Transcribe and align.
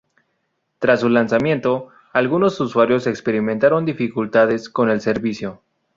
Tras 0.79 1.01
su 1.01 1.09
lanzamiento, 1.09 1.89
algunos 2.11 2.59
usuarios 2.59 3.05
experimentaron 3.05 3.85
dificultades 3.85 4.67
con 4.67 4.89
el 4.89 4.99
servicio. 4.99 5.61